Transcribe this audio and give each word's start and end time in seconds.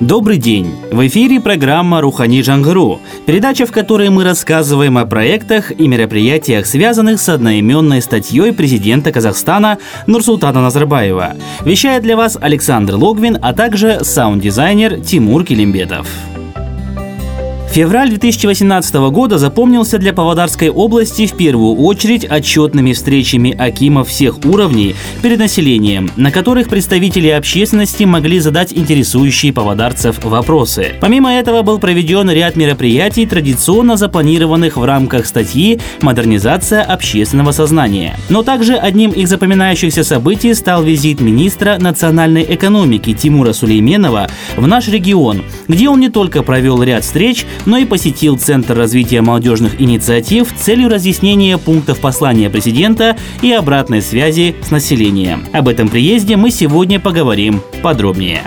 Добрый 0.00 0.36
день! 0.36 0.74
В 0.92 1.06
эфире 1.06 1.40
программа 1.40 2.02
«Рухани 2.02 2.42
Жангару», 2.42 3.00
передача, 3.24 3.64
в 3.64 3.72
которой 3.72 4.10
мы 4.10 4.24
рассказываем 4.24 4.98
о 4.98 5.06
проектах 5.06 5.72
и 5.72 5.88
мероприятиях, 5.88 6.66
связанных 6.66 7.18
с 7.18 7.30
одноименной 7.30 8.02
статьей 8.02 8.52
президента 8.52 9.10
Казахстана 9.10 9.78
Нурсултана 10.06 10.60
Назарбаева. 10.60 11.36
Вещает 11.64 12.02
для 12.02 12.14
вас 12.14 12.36
Александр 12.38 12.96
Логвин, 12.96 13.38
а 13.40 13.54
также 13.54 14.04
саунд-дизайнер 14.04 15.00
Тимур 15.00 15.44
Килимбетов. 15.44 16.06
Февраль 17.76 18.08
2018 18.08 18.94
года 19.10 19.36
запомнился 19.36 19.98
для 19.98 20.14
Павлодарской 20.14 20.70
области 20.70 21.26
в 21.26 21.36
первую 21.36 21.76
очередь 21.76 22.24
отчетными 22.24 22.94
встречами 22.94 23.54
Акимов 23.54 24.08
всех 24.08 24.38
уровней 24.46 24.94
перед 25.20 25.40
населением, 25.40 26.10
на 26.16 26.30
которых 26.30 26.70
представители 26.70 27.28
общественности 27.28 28.04
могли 28.04 28.40
задать 28.40 28.72
интересующие 28.72 29.52
павлодарцев 29.52 30.24
вопросы. 30.24 30.94
Помимо 31.02 31.30
этого 31.34 31.60
был 31.60 31.78
проведен 31.78 32.30
ряд 32.30 32.56
мероприятий, 32.56 33.26
традиционно 33.26 33.98
запланированных 33.98 34.78
в 34.78 34.84
рамках 34.84 35.26
статьи 35.26 35.78
«Модернизация 36.00 36.82
общественного 36.82 37.52
сознания». 37.52 38.16
Но 38.30 38.42
также 38.42 38.76
одним 38.76 39.10
из 39.10 39.28
запоминающихся 39.28 40.02
событий 40.02 40.54
стал 40.54 40.82
визит 40.82 41.20
министра 41.20 41.76
национальной 41.78 42.46
экономики 42.48 43.12
Тимура 43.12 43.52
Сулейменова 43.52 44.30
в 44.56 44.66
наш 44.66 44.88
регион, 44.88 45.42
где 45.68 45.90
он 45.90 46.00
не 46.00 46.08
только 46.08 46.42
провел 46.42 46.82
ряд 46.82 47.04
встреч, 47.04 47.44
но 47.66 47.76
и 47.78 47.84
посетил 47.84 48.38
Центр 48.38 48.76
развития 48.76 49.20
молодежных 49.20 49.80
инициатив 49.80 50.48
с 50.48 50.62
целью 50.62 50.88
разъяснения 50.88 51.58
пунктов 51.58 52.00
послания 52.00 52.48
президента 52.48 53.16
и 53.42 53.52
обратной 53.52 54.00
связи 54.00 54.56
с 54.62 54.70
населением. 54.70 55.44
Об 55.52 55.68
этом 55.68 55.88
приезде 55.88 56.36
мы 56.36 56.50
сегодня 56.50 56.98
поговорим 56.98 57.60
подробнее. 57.82 58.42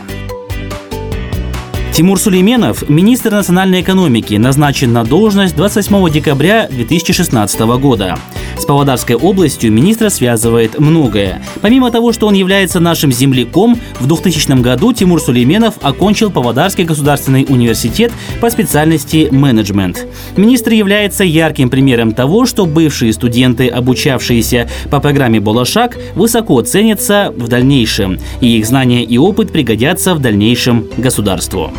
Тимур 2.00 2.18
Сулейменов, 2.18 2.88
министр 2.88 3.32
национальной 3.32 3.82
экономики, 3.82 4.36
назначен 4.36 4.94
на 4.94 5.04
должность 5.04 5.56
28 5.56 6.10
декабря 6.10 6.68
2016 6.70 7.60
года. 7.60 8.18
С 8.60 8.66
Павлодарской 8.66 9.16
областью 9.16 9.72
министра 9.72 10.10
связывает 10.10 10.78
многое. 10.80 11.42
Помимо 11.62 11.92
того, 11.92 12.12
что 12.12 12.28
он 12.28 12.34
является 12.34 12.82
нашим 12.82 13.10
земляком, 13.10 13.80
в 14.02 14.06
2000 14.06 14.62
году 14.62 14.92
Тимур 14.92 15.22
Сулейменов 15.22 15.76
окончил 15.82 16.30
Павлодарский 16.30 16.84
государственный 16.84 17.46
университет 17.48 18.12
по 18.42 18.50
специальности 18.50 19.30
менеджмент. 19.32 20.06
Министр 20.36 20.74
является 20.74 21.24
ярким 21.24 21.70
примером 21.70 22.12
того, 22.12 22.46
что 22.46 22.66
бывшие 22.66 23.14
студенты, 23.14 23.70
обучавшиеся 23.70 24.70
по 24.92 25.00
программе 25.00 25.40
«Болошак», 25.40 25.98
высоко 26.16 26.62
ценятся 26.62 27.34
в 27.36 27.48
дальнейшем, 27.48 28.20
и 28.42 28.58
их 28.58 28.66
знания 28.66 29.04
и 29.06 29.18
опыт 29.18 29.54
пригодятся 29.54 30.14
в 30.16 30.20
дальнейшем 30.20 30.86
государству. 30.98 31.72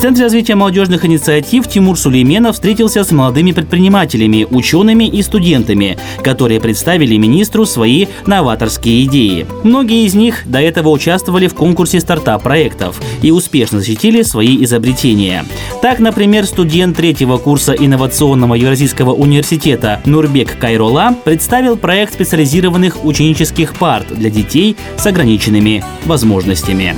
В 0.00 0.02
Центре 0.02 0.24
развития 0.24 0.54
молодежных 0.54 1.04
инициатив 1.04 1.68
Тимур 1.68 1.98
Сулейменов 1.98 2.54
встретился 2.54 3.04
с 3.04 3.12
молодыми 3.12 3.52
предпринимателями, 3.52 4.46
учеными 4.50 5.04
и 5.04 5.20
студентами, 5.20 5.98
которые 6.24 6.58
представили 6.58 7.18
министру 7.18 7.66
свои 7.66 8.06
новаторские 8.24 9.04
идеи. 9.04 9.46
Многие 9.62 10.06
из 10.06 10.14
них 10.14 10.44
до 10.46 10.58
этого 10.58 10.88
участвовали 10.88 11.48
в 11.48 11.54
конкурсе 11.54 12.00
стартап-проектов 12.00 12.98
и 13.20 13.30
успешно 13.30 13.80
защитили 13.80 14.22
свои 14.22 14.64
изобретения. 14.64 15.44
Так, 15.82 15.98
например, 15.98 16.46
студент 16.46 16.96
третьего 16.96 17.36
курса 17.36 17.74
инновационного 17.74 18.54
Евразийского 18.54 19.12
университета 19.12 20.00
Нурбек 20.06 20.58
Кайрола 20.58 21.14
представил 21.24 21.76
проект 21.76 22.14
специализированных 22.14 23.04
ученических 23.04 23.74
парт 23.74 24.06
для 24.16 24.30
детей 24.30 24.76
с 24.96 25.04
ограниченными 25.04 25.84
возможностями. 26.06 26.96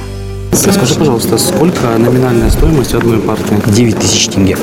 Скажи, 0.55 0.95
пожалуйста, 0.97 1.39
сколько 1.39 1.97
номинальная 1.97 2.51
стоимость 2.51 2.93
одной 2.93 3.19
парты? 3.19 3.57
9 3.67 3.99
тысяч 3.99 4.29
тенге. 4.29 4.59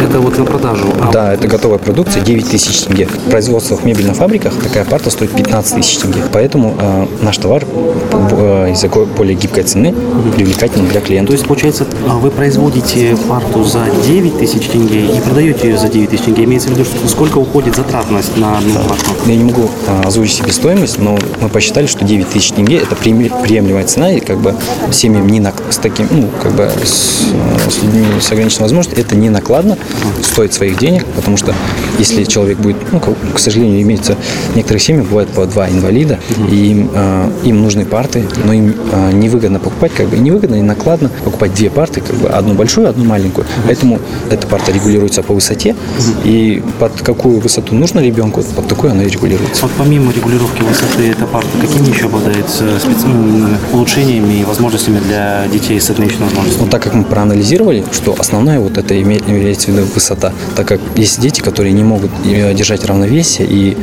Это 0.00 0.20
вот 0.20 0.38
на 0.38 0.44
продажу? 0.44 0.86
А 1.00 1.10
да, 1.10 1.34
это 1.34 1.48
готовая 1.48 1.78
продукция, 1.78 2.22
9 2.22 2.48
тысяч 2.48 2.82
тенге. 2.82 3.06
В 3.06 3.30
производствах 3.30 3.82
мебельных 3.82 4.16
фабриках 4.16 4.54
такая 4.54 4.84
парта 4.84 5.10
стоит 5.10 5.32
15 5.32 5.74
тысяч 5.74 5.98
тенге. 5.98 6.22
Поэтому 6.32 6.76
э, 6.78 7.06
наш 7.22 7.36
товар 7.38 7.64
э, 7.64 8.72
из-за 8.72 8.88
более 8.88 9.34
гибкой 9.34 9.64
цены 9.64 9.92
привлекательный 10.36 10.88
для 10.88 11.00
клиента. 11.00 11.32
То 11.32 11.32
есть, 11.32 11.46
получается, 11.46 11.84
а, 12.08 12.14
вы 12.14 12.30
производите 12.30 13.16
парту 13.28 13.64
за 13.64 13.86
9 14.06 14.38
тысяч 14.38 14.68
тенге 14.68 15.04
и 15.04 15.20
продаете 15.20 15.70
ее 15.70 15.78
за 15.78 15.88
9 15.88 16.10
тысяч 16.10 16.22
тенге. 16.22 16.44
Имеется 16.44 16.68
в 16.68 16.72
виду, 16.72 16.84
что 16.84 17.08
сколько 17.08 17.38
уходит 17.38 17.74
затратность 17.74 18.36
на 18.36 18.58
одну 18.58 18.74
парту? 18.74 19.10
Я 19.26 19.34
не 19.34 19.44
могу 19.44 19.68
э, 19.88 20.02
озвучить 20.06 20.36
себе 20.36 20.52
стоимость, 20.52 21.00
но 21.00 21.18
мы 21.40 21.48
посчитали, 21.48 21.86
что 21.86 22.04
9 22.04 22.28
тысяч 22.28 22.52
тенге 22.52 22.76
это 22.76 22.94
приемлемая 22.94 23.84
цена, 23.84 24.12
и 24.12 24.20
как 24.20 24.38
бы 24.38 24.54
все 24.92 25.07
семьям 25.08 25.26
не 25.26 25.40
на, 25.40 25.52
с 25.70 25.78
таким, 25.78 26.06
ну, 26.10 26.28
как 26.42 26.52
бы 26.52 26.70
с, 26.84 27.24
с 27.70 27.82
людьми 27.82 28.04
с 28.20 28.30
ограниченной 28.30 28.62
возможностью, 28.62 28.98
это 28.98 29.16
не 29.16 29.30
накладно, 29.30 29.78
стоит 30.22 30.52
своих 30.52 30.78
денег, 30.78 31.06
потому 31.16 31.36
что 31.36 31.54
если 31.98 32.24
человек 32.24 32.58
будет, 32.58 32.76
ну, 32.92 33.00
к 33.00 33.38
сожалению, 33.38 33.80
имеется 33.82 34.16
в 34.52 34.56
некоторых 34.56 34.82
семьях 34.82 35.06
бывает 35.06 35.28
по 35.30 35.46
два 35.46 35.68
инвалида, 35.68 36.18
и 36.50 36.54
им, 36.54 36.90
э, 36.92 37.30
им 37.44 37.62
нужны 37.62 37.84
парты, 37.86 38.26
но 38.44 38.52
им 38.52 38.74
э, 38.92 39.12
невыгодно 39.12 39.58
покупать, 39.58 39.92
как 39.94 40.08
бы 40.08 40.18
невыгодно 40.18 40.56
и 40.56 40.62
накладно 40.62 41.10
покупать 41.24 41.54
две 41.54 41.70
парты, 41.70 42.00
как 42.00 42.16
бы 42.16 42.28
одну 42.28 42.54
большую, 42.54 42.88
одну 42.88 43.04
маленькую. 43.04 43.46
Поэтому 43.66 43.98
эта 44.30 44.46
парта 44.46 44.72
регулируется 44.72 45.22
по 45.22 45.32
высоте, 45.32 45.74
и 46.24 46.62
под 46.78 47.00
какую 47.00 47.40
высоту 47.40 47.74
нужно 47.74 48.00
ребенку, 48.00 48.42
под 48.42 48.68
такую 48.68 48.92
она 48.92 49.04
и 49.04 49.08
регулируется. 49.08 49.62
Вот 49.62 49.72
помимо 49.78 50.12
регулировки 50.12 50.62
высоты 50.62 51.10
эта 51.10 51.26
парта, 51.26 51.48
какими 51.60 51.94
еще 51.94 52.06
обладает 52.06 52.46
э, 52.60 52.78
специальными 52.78 53.56
улучшениями 53.72 54.40
и 54.40 54.44
возможностями 54.44 54.97
для 55.00 55.46
детей 55.48 55.80
с 55.80 55.90
ограниченными 55.90 56.28
возможностями? 56.28 56.64
Ну, 56.64 56.70
так 56.70 56.82
как 56.82 56.94
мы 56.94 57.04
проанализировали, 57.04 57.84
что 57.92 58.14
основная 58.18 58.60
вот 58.60 58.78
это 58.78 59.00
имеется 59.00 59.70
в 59.70 59.74
виду 59.74 59.86
высота, 59.94 60.32
так 60.56 60.66
как 60.66 60.80
есть 60.96 61.20
дети, 61.20 61.40
которые 61.40 61.72
не 61.72 61.84
могут 61.84 62.10
э, 62.24 62.54
держать 62.54 62.84
равновесие, 62.84 63.46
и 63.48 63.76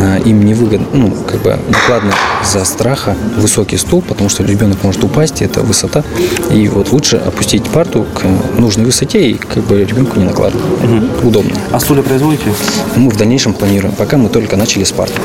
э, 0.00 0.20
им 0.24 0.44
не 0.44 0.54
выгодно, 0.54 0.86
ну, 0.92 1.10
как 1.10 1.42
бы 1.42 1.58
накладно 1.68 2.12
за 2.44 2.64
страха 2.64 3.16
высокий 3.36 3.76
стул, 3.76 4.02
потому 4.02 4.28
что 4.28 4.42
ребенок 4.44 4.82
может 4.82 5.02
упасть, 5.04 5.42
и 5.42 5.44
это 5.44 5.62
высота. 5.62 6.04
И 6.50 6.68
вот 6.68 6.92
лучше 6.92 7.16
опустить 7.16 7.64
парту 7.64 8.06
к 8.14 8.24
нужной 8.58 8.86
высоте, 8.86 9.30
и 9.30 9.34
как 9.34 9.64
бы 9.64 9.84
ребенку 9.84 10.18
не 10.18 10.24
накладно. 10.24 10.60
Угу. 10.60 11.28
Удобно. 11.28 11.52
А 11.70 11.80
стулья 11.80 12.02
производите? 12.02 12.52
Мы 12.96 13.10
в 13.10 13.16
дальнейшем 13.16 13.54
планируем, 13.54 13.94
пока 13.94 14.16
мы 14.16 14.28
только 14.28 14.56
начали 14.56 14.84
с 14.84 14.92
парты. 14.92 15.20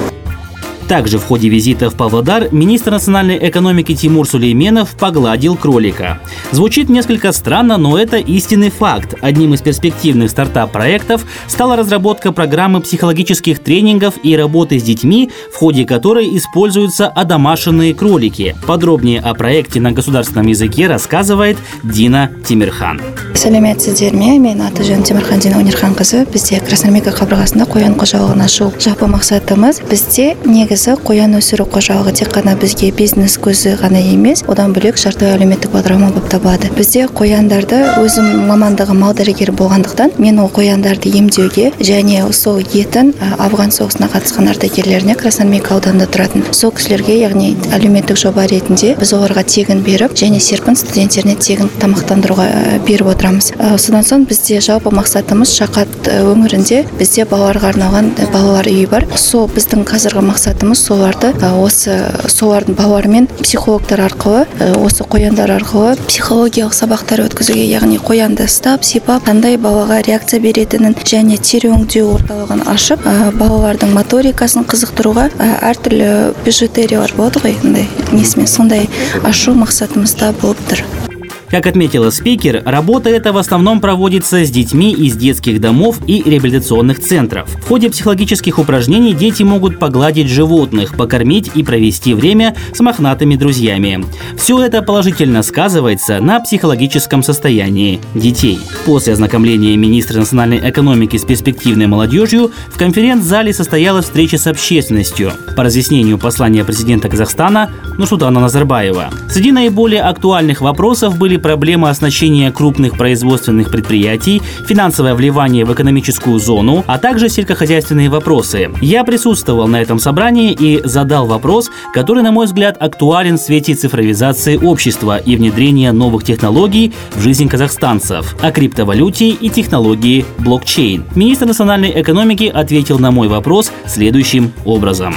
Также 0.88 1.18
в 1.18 1.24
ходе 1.24 1.48
визита 1.48 1.88
в 1.88 1.94
Павлодар 1.94 2.48
министр 2.52 2.90
национальной 2.90 3.38
экономики 3.48 3.94
Тимур 3.94 4.28
Сулейменов 4.28 4.90
погладил 4.96 5.56
кролика. 5.56 6.20
Звучит 6.50 6.90
несколько 6.90 7.32
странно, 7.32 7.78
но 7.78 7.96
это 7.96 8.18
истинный 8.18 8.70
факт. 8.70 9.14
Одним 9.22 9.54
из 9.54 9.62
перспективных 9.62 10.30
стартап-проектов 10.30 11.24
стала 11.46 11.76
разработка 11.76 12.32
программы 12.32 12.80
психологических 12.82 13.60
тренингов 13.60 14.14
и 14.22 14.36
работы 14.36 14.78
с 14.78 14.82
детьми, 14.82 15.30
в 15.50 15.56
ходе 15.56 15.86
которой 15.86 16.36
используются 16.36 17.06
одомашенные 17.08 17.94
кролики. 17.94 18.54
Подробнее 18.66 19.20
о 19.20 19.32
проекте 19.34 19.80
на 19.80 19.92
государственном 19.92 20.48
языке 20.48 20.88
рассказывает 20.88 21.56
Дина 21.82 22.30
Тимирхан. 22.46 23.00
сәлеметсіздер 23.42 24.14
ме 24.14 24.36
мен 24.38 24.60
аты 24.62 24.84
жөнім 24.86 25.02
темірхан 25.08 25.40
дина 25.42 25.58
өнерханқызы 25.62 26.26
бізде 26.30 26.60
красноармейка 26.62 27.14
қабырғасында 27.16 27.64
қоян 27.70 27.96
қожалығын 27.98 28.44
ашу 28.44 28.68
жалпы 28.76 29.08
мақсатымыз 29.10 29.80
бізде 29.88 30.36
негізі 30.44 30.75
негізі 30.77 30.93
қоян 31.01 31.33
өсіру 31.33 31.65
қожалығы 31.73 32.11
тек 32.19 32.29
қана 32.35 32.53
бізге 32.59 32.91
бизнес 32.93 33.37
көзі 33.41 33.71
ғана 33.81 33.97
емес 33.97 34.43
одан 34.45 34.75
бөлек 34.75 34.99
шартты 35.01 35.25
әлеуметтік 35.25 35.71
бағдарлама 35.73 36.11
болып 36.13 36.27
табылады. 36.29 36.69
Бізде 36.77 37.07
қояндарды 37.09 37.79
өзім 37.97 38.45
мамандығым 38.45 38.99
мал 39.01 39.15
дәрігері 39.17 39.55
болғандықтан 39.57 40.13
мен 40.21 40.37
ол 40.37 40.51
қояндарды 40.53 41.09
емдеуге 41.17 41.71
және 41.79 42.21
сол 42.31 42.61
етін 42.61 43.15
афган 43.39 43.73
соғысына 43.73 44.11
қатысқан 44.13 44.51
ардагерлеріне 44.51 45.15
красноармейка 45.17 45.73
ауданында 45.73 46.05
тұратын. 46.13 46.45
Сол 46.53 46.71
кісілерге 46.77 47.17
яғни 47.23 47.55
әлеуметтік 47.73 48.21
жоба 48.21 48.45
ретінде 48.45 48.93
біз 48.99 49.15
оларға 49.17 49.47
тегін 49.49 49.81
беріп 49.81 50.13
және 50.13 50.39
серпін 50.39 50.77
студенттеріне 50.77 51.39
тегін 51.41 51.73
тамақтандыруға 51.81 52.47
беріп 52.85 53.09
отырамыз. 53.15 53.49
Содан 53.81 54.05
соң 54.05 54.27
бізде 54.29 54.61
жалпы 54.61 54.93
мақсатымыз 54.93 55.57
шақат 55.57 56.11
өңірінде 56.21 56.83
бізде 56.99 57.25
балаларға 57.25 57.73
арналған 57.73 58.13
балалар 58.33 58.69
үйі 58.69 58.85
бар. 58.91 59.07
Сол 59.17 59.47
біздің 59.49 59.85
қазіргі 59.87 60.25
мақсатымыз 60.27 60.66
мақсатымыз 60.67 60.83
соларды. 60.83 61.31
Осы 61.63 62.11
солардың 62.27 62.75
балалармен 62.75 63.27
психологтар 63.39 64.01
арқылы 64.07 64.45
осы 64.83 65.03
қояндар 65.07 65.51
арқылы 65.55 65.95
психологиялық 66.07 66.75
сабақтар 66.75 67.23
өткізуге 67.27 67.63
яғни 67.63 67.99
қоянды 67.99 68.47
ұстап 68.47 68.83
сипап 68.83 69.25
қандай 69.27 69.57
балаға 69.57 70.01
реакция 70.03 70.41
беретінін 70.43 70.95
және 71.07 71.39
тері 71.39 71.71
өңдеу 71.75 72.11
орталығын 72.17 72.65
ашып 72.67 73.03
балалардың 73.39 73.95
моторикасын 73.95 74.67
қызықтыруға 74.67 75.29
әртүрлі 75.71 76.13
бижутериялар 76.45 77.15
болады 77.17 77.43
ғой 77.43 77.59
андай 77.63 77.87
несімен 78.11 78.47
сондай 78.47 78.89
ашу 79.23 79.55
мақсатымызда 79.55 80.33
болып 80.41 80.63
тұр. 80.67 81.06
Как 81.49 81.65
отметила 81.65 82.09
спикер, 82.09 82.61
работа 82.65 83.09
эта 83.09 83.31
в 83.31 83.37
основном 83.37 83.79
проводится 83.79 84.43
с 84.43 84.51
детьми 84.51 84.91
из 84.91 85.15
детских 85.15 85.61
домов 85.61 85.99
и 86.05 86.21
реабилитационных 86.21 86.99
центров. 86.99 87.49
В 87.49 87.67
ходе 87.67 87.89
психологических 87.89 88.59
упражнений 88.59 89.13
дети 89.13 89.43
могут 89.43 89.79
погладить 89.79 90.27
животных, 90.29 90.95
покормить 90.95 91.51
и 91.55 91.63
провести 91.63 92.13
время 92.13 92.53
с 92.73 92.81
мохнатыми 92.81 93.35
друзьями. 93.35 94.03
Все 94.37 94.61
это 94.61 94.81
положительно 94.81 95.41
сказывается 95.41 96.19
на 96.19 96.41
психологическом 96.41 97.23
состоянии 97.23 98.01
детей. 98.13 98.59
После 98.85 99.13
ознакомления 99.13 99.77
министра 99.77 100.19
национальной 100.19 100.69
экономики 100.69 101.15
с 101.15 101.23
перспективной 101.23 101.87
молодежью 101.87 102.51
в 102.67 102.77
конференц-зале 102.77 103.53
состоялась 103.53 104.05
встреча 104.05 104.37
с 104.37 104.47
общественностью 104.47 105.31
по 105.55 105.63
разъяснению 105.63 106.17
послания 106.17 106.65
президента 106.65 107.07
Казахстана 107.07 107.69
Нурсултана 107.97 108.41
Назарбаева. 108.41 109.11
Среди 109.29 109.53
наиболее 109.53 110.01
актуальных 110.01 110.59
вопросов 110.59 111.17
были 111.17 111.36
проблемы 111.39 111.89
оснащения 111.89 112.51
крупных 112.51 112.97
производственных 112.97 113.71
предприятий, 113.71 114.41
финансовое 114.65 115.15
вливание 115.15 115.65
в 115.65 115.73
экономическую 115.73 116.39
зону, 116.39 116.83
а 116.87 116.97
также 116.97 117.29
сельскохозяйственные 117.29 118.09
вопросы. 118.09 118.69
Я 118.81 119.03
присутствовал 119.03 119.67
на 119.67 119.81
этом 119.81 119.99
собрании 119.99 120.53
и 120.53 120.81
задал 120.83 121.27
вопрос, 121.27 121.69
который, 121.93 122.23
на 122.23 122.31
мой 122.31 122.45
взгляд, 122.45 122.77
актуален 122.79 123.37
в 123.37 123.41
свете 123.41 123.73
цифровизации 123.73 124.57
общества 124.57 125.17
и 125.17 125.35
внедрения 125.35 125.91
новых 125.91 126.23
технологий 126.23 126.93
в 127.15 127.21
жизнь 127.21 127.47
казахстанцев, 127.47 128.35
о 128.41 128.51
криптовалюте 128.51 129.29
и 129.29 129.49
технологии 129.49 130.25
блокчейн. 130.39 131.05
Министр 131.15 131.45
национальной 131.45 132.01
экономики 132.01 132.51
ответил 132.53 132.99
на 132.99 133.11
мой 133.11 133.27
вопрос 133.27 133.71
следующим 133.85 134.51
образом. 134.65 135.15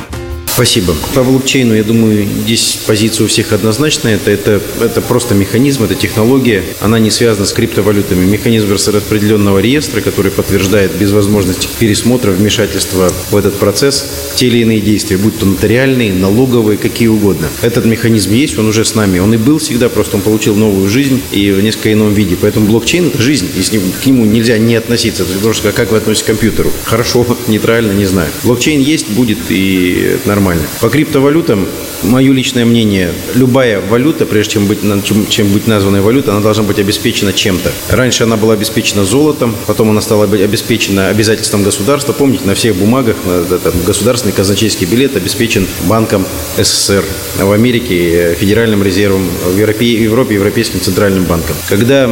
Спасибо. 0.54 0.94
По 1.14 1.22
блокчейну, 1.22 1.74
я 1.74 1.84
думаю, 1.84 2.26
здесь 2.44 2.78
позиция 2.86 3.24
у 3.24 3.28
всех 3.28 3.52
однозначная. 3.52 4.16
Это, 4.16 4.30
это, 4.30 4.60
это 4.80 5.00
просто 5.00 5.34
механизм, 5.34 5.84
это 5.84 5.94
технология. 5.94 6.62
Она 6.80 6.98
не 6.98 7.10
связана 7.10 7.46
с 7.46 7.52
криптовалютами. 7.52 8.26
Механизм 8.26 8.70
распределенного 8.70 9.60
реестра, 9.60 10.00
который 10.02 10.30
подтверждает 10.30 10.92
без 10.96 11.12
возможности 11.12 11.66
пересмотра, 11.78 12.32
вмешательства 12.32 13.10
в 13.30 13.36
этот 13.36 13.54
процесс 13.54 14.04
те 14.36 14.48
или 14.48 14.58
иные 14.58 14.80
действия, 14.80 15.16
будь 15.16 15.38
то 15.38 15.46
нотариальные, 15.46 16.12
налоговые, 16.12 16.76
какие 16.76 17.08
угодно. 17.08 17.48
Этот 17.62 17.86
механизм 17.86 18.32
есть, 18.32 18.58
он 18.58 18.68
уже 18.68 18.84
с 18.84 18.94
нами. 18.94 19.18
Он 19.18 19.32
и 19.32 19.38
был 19.38 19.58
всегда, 19.58 19.88
просто 19.88 20.16
он 20.16 20.22
получил 20.22 20.56
новую 20.56 20.90
жизнь 20.90 21.22
и 21.32 21.52
в 21.52 21.62
несколько 21.62 21.92
ином 21.92 22.12
виде. 22.12 22.36
Поэтому 22.38 22.66
блокчейн– 22.66 23.06
это 23.14 23.22
жизнь, 23.22 23.48
и 23.56 23.62
с 23.62 23.72
ним, 23.72 23.82
к 24.02 24.04
нему 24.04 24.26
нельзя 24.26 24.58
не 24.58 24.74
относиться. 24.74 25.24
Потому 25.24 25.54
что 25.54 25.72
как 25.72 25.90
вы 25.92 25.98
относитесь 25.98 26.24
к 26.24 26.26
компьютеру? 26.26 26.70
Хорошо, 26.84 27.24
нейтрально, 27.46 27.92
не 27.92 28.06
знаю. 28.06 28.30
Блокчейн 28.42 28.80
есть, 28.80 29.08
будет 29.08 29.38
и 29.48 30.18
нормально 30.26 30.49
нормально. 30.50 30.68
По 30.80 30.88
криптовалютам, 30.88 31.66
мое 32.02 32.32
личное 32.32 32.64
мнение, 32.64 33.12
любая 33.34 33.80
валюта, 33.80 34.26
прежде 34.26 34.54
чем 34.54 34.66
быть, 34.66 34.80
чем, 35.04 35.26
чем 35.28 35.52
быть 35.52 35.66
названной 35.66 36.00
валютой, 36.00 36.32
она 36.32 36.42
должна 36.42 36.64
быть 36.64 36.78
обеспечена 36.78 37.32
чем-то. 37.32 37.70
Раньше 37.90 38.24
она 38.24 38.36
была 38.36 38.54
обеспечена 38.54 39.04
золотом, 39.04 39.54
потом 39.66 39.90
она 39.90 40.00
стала 40.00 40.24
обеспечена 40.24 41.08
обязательством 41.08 41.62
государства. 41.62 42.12
Помните, 42.12 42.44
на 42.44 42.54
всех 42.54 42.76
бумагах 42.76 43.16
там, 43.62 43.72
государственный 43.86 44.32
казначейский 44.32 44.86
билет 44.86 45.16
обеспечен 45.16 45.66
банком 45.86 46.26
СССР, 46.56 47.04
а 47.38 47.44
в 47.44 47.52
Америке 47.52 48.34
Федеральным 48.38 48.82
резервом, 48.82 49.28
в 49.54 49.58
Европе, 49.58 49.96
в 49.96 50.02
Европе 50.02 50.34
Европейским 50.34 50.80
центральным 50.80 51.24
банком. 51.24 51.56
Когда 51.68 52.10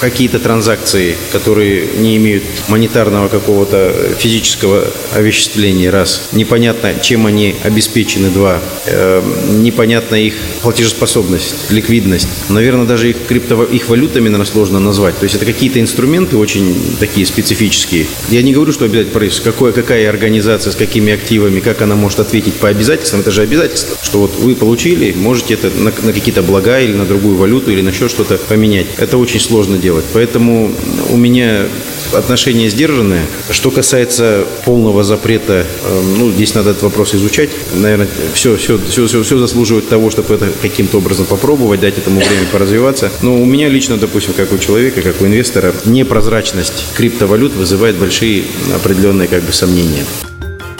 какие-то 0.00 0.38
транзакции, 0.38 1.16
которые 1.32 1.86
не 1.96 2.16
имеют 2.16 2.44
монетарного 2.68 3.28
какого-то 3.28 4.14
физического 4.18 4.86
овеществления, 5.12 5.90
раз. 5.90 6.28
Непонятно, 6.32 6.94
чем 7.00 7.26
они 7.26 7.54
обеспечены, 7.62 8.30
два. 8.30 8.60
Э, 8.86 9.22
непонятна 9.50 10.16
их 10.16 10.34
платежеспособность, 10.62 11.70
ликвидность. 11.70 12.28
Наверное, 12.48 12.86
даже 12.86 13.10
их, 13.10 13.16
крипто, 13.26 13.64
их 13.64 13.88
валютами, 13.88 14.24
наверное, 14.24 14.46
сложно 14.46 14.80
назвать. 14.80 15.18
То 15.18 15.24
есть 15.24 15.36
это 15.36 15.44
какие-то 15.44 15.80
инструменты 15.80 16.36
очень 16.36 16.74
такие 16.98 17.26
специфические. 17.26 18.06
Я 18.30 18.42
не 18.42 18.52
говорю, 18.52 18.72
что 18.72 18.84
обязательно 18.84 19.12
правительство. 19.12 19.50
Какое, 19.50 19.72
какая 19.72 20.08
организация, 20.08 20.72
с 20.72 20.76
какими 20.76 21.12
активами, 21.12 21.60
как 21.60 21.82
она 21.82 21.94
может 21.94 22.20
ответить 22.20 22.54
по 22.54 22.68
обязательствам. 22.68 23.20
Это 23.20 23.30
же 23.30 23.42
обязательство, 23.42 23.96
что 24.02 24.18
вот 24.20 24.34
вы 24.36 24.54
получили, 24.54 25.12
можете 25.12 25.54
это 25.54 25.70
на, 25.70 25.92
на 26.02 26.12
какие-то 26.12 26.42
блага 26.42 26.80
или 26.80 26.92
на 26.92 27.04
другую 27.04 27.36
валюту 27.36 27.70
или 27.70 27.80
на 27.80 27.90
еще 27.90 28.08
что-то 28.08 28.36
поменять. 28.36 28.86
Это 28.98 29.18
очень 29.18 29.40
сложно 29.40 29.78
делать. 29.84 30.06
Поэтому 30.14 30.72
у 31.10 31.16
меня 31.16 31.66
отношения 32.14 32.70
сдержанные. 32.70 33.26
Что 33.50 33.70
касается 33.70 34.44
полного 34.64 35.04
запрета, 35.04 35.66
эм, 35.84 36.18
ну, 36.18 36.30
здесь 36.30 36.54
надо 36.54 36.70
этот 36.70 36.84
вопрос 36.84 37.14
изучать. 37.14 37.50
Наверное, 37.74 38.08
все, 38.32 38.56
все, 38.56 38.78
все, 38.78 39.06
все, 39.06 39.22
все 39.22 39.38
заслуживает 39.38 39.88
того, 39.88 40.10
чтобы 40.10 40.34
это 40.34 40.48
каким-то 40.62 40.98
образом 40.98 41.26
попробовать, 41.26 41.80
дать 41.80 41.98
этому 41.98 42.20
время 42.20 42.46
поразвиваться. 42.50 43.10
Но 43.20 43.36
у 43.40 43.44
меня 43.44 43.68
лично, 43.68 43.98
допустим, 43.98 44.32
как 44.32 44.52
у 44.52 44.58
человека, 44.58 45.02
как 45.02 45.20
у 45.20 45.26
инвестора, 45.26 45.74
непрозрачность 45.84 46.86
криптовалют 46.96 47.52
вызывает 47.52 47.96
большие 47.96 48.44
определенные 48.74 49.28
как 49.28 49.42
бы 49.42 49.52
сомнения. 49.52 50.04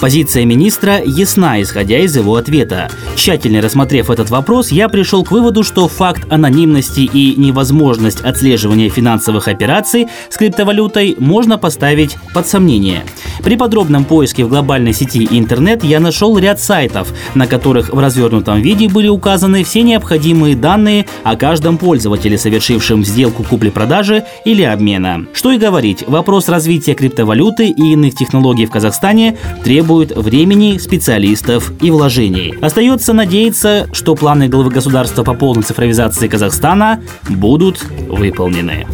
Позиция 0.01 0.45
министра 0.45 1.01
ясна, 1.05 1.63
исходя 1.63 1.99
из 1.99 2.17
его 2.17 2.37
ответа. 2.37 2.91
Тщательно 3.15 3.63
рассмотрев 3.63 4.11
этот 4.11 4.31
вопрос, 4.31 4.71
я 4.71 4.89
пришел 4.89 5.25
к 5.25 5.31
выводу, 5.31 5.63
что 5.63 5.89
факт 5.89 6.27
анонимности 6.31 7.01
и 7.01 7.35
невозможность 7.37 8.21
отслеживания 8.21 8.89
финансовых 8.89 9.49
операций 9.49 10.09
с 10.29 10.37
криптовалютой 10.37 11.17
можно 11.19 11.57
поставить 11.57 12.17
под 12.35 12.47
сомнение. 12.47 13.05
При 13.43 13.57
подробном 13.57 14.05
поиске 14.05 14.45
в 14.45 14.49
глобальной 14.49 14.93
сети 14.93 15.27
интернет 15.31 15.85
я 15.85 16.01
нашел 16.01 16.37
ряд 16.39 16.61
сайтов, 16.61 17.13
на 17.35 17.47
которых 17.47 17.93
в 17.93 17.99
развернутом 17.99 18.61
виде 18.61 18.89
были 18.89 19.09
указаны 19.09 19.65
все 19.65 19.83
необходимые 19.83 20.57
данные 20.57 21.07
о 21.23 21.37
каждом 21.37 21.79
пользователе, 21.79 22.37
совершившем 22.37 23.05
сделку 23.05 23.43
купли-продажи 23.45 24.25
или 24.45 24.63
обмена. 24.63 25.27
Что 25.33 25.53
и 25.53 25.59
говорить, 25.59 26.05
вопрос 26.07 26.49
развития 26.49 26.95
криптовалюты 26.95 27.69
и 27.69 27.93
иных 27.93 28.15
технологий 28.15 28.67
в 28.67 28.71
Казахстане 28.71 29.37
требует 29.63 30.17
времени, 30.17 30.79
специалистов 30.79 31.73
и 31.81 31.91
вложений. 31.91 32.55
Остается 32.61 33.04
надеяться, 33.13 33.89
что 33.93 34.15
планы 34.15 34.49
главы 34.49 34.71
государства 34.71 35.23
по 35.25 35.35
полной 35.35 35.63
цифровизации 35.63 36.29
Казахстана 36.29 37.03
будут 37.29 37.85
выполнены. 38.09 38.87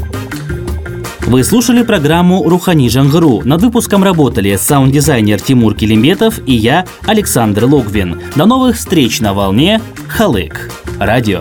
Вы 1.20 1.44
слушали 1.44 1.82
программу 1.82 2.48
«Рухани 2.48 2.88
Жангру». 2.88 3.42
Над 3.44 3.62
выпуском 3.62 4.02
работали 4.02 4.56
саунд-дизайнер 4.56 5.40
Тимур 5.40 5.74
Килимбетов 5.74 6.40
и 6.44 6.54
я, 6.54 6.86
Александр 7.06 7.66
Логвин. 7.66 8.20
До 8.34 8.46
новых 8.46 8.76
встреч 8.76 9.20
на 9.20 9.32
волне 9.32 9.80
Халык. 10.08 10.70
Радио. 10.98 11.40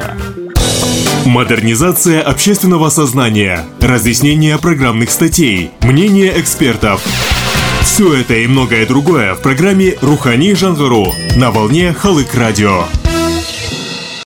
Модернизация 1.25 2.21
общественного 2.21 2.89
сознания, 2.89 3.65
разъяснение 3.81 4.57
программных 4.59 5.09
статей, 5.09 5.71
мнение 5.81 6.39
экспертов– 6.39 7.03
все 7.89 8.13
это 8.13 8.35
и 8.35 8.45
многое 8.45 8.85
другое 8.85 9.33
в 9.33 9.41
программе 9.41 9.97
«Рухани 10.01 10.53
Жангару» 10.53 11.07
на 11.35 11.49
волне 11.49 11.91
Халык 11.91 12.35
Радио. 12.35 12.83